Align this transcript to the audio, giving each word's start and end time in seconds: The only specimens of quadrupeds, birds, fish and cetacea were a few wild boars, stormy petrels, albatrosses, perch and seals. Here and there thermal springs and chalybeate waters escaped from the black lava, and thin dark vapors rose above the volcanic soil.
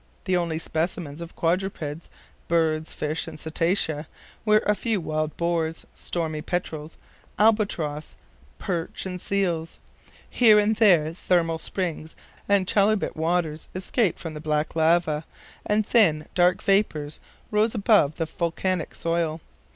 The 0.25 0.35
only 0.35 0.57
specimens 0.57 1.21
of 1.21 1.35
quadrupeds, 1.35 2.09
birds, 2.47 2.91
fish 2.91 3.27
and 3.27 3.37
cetacea 3.39 4.07
were 4.45 4.63
a 4.65 4.73
few 4.73 4.99
wild 4.99 5.37
boars, 5.37 5.85
stormy 5.93 6.41
petrels, 6.41 6.97
albatrosses, 7.37 8.15
perch 8.57 9.05
and 9.05 9.21
seals. 9.21 9.77
Here 10.27 10.57
and 10.57 10.75
there 10.77 11.13
thermal 11.13 11.59
springs 11.59 12.15
and 12.49 12.65
chalybeate 12.65 13.15
waters 13.15 13.67
escaped 13.75 14.17
from 14.17 14.33
the 14.33 14.41
black 14.41 14.75
lava, 14.75 15.23
and 15.67 15.85
thin 15.85 16.25
dark 16.33 16.63
vapors 16.63 17.19
rose 17.51 17.75
above 17.75 18.15
the 18.17 18.25
volcanic 18.25 18.95
soil. 18.95 19.39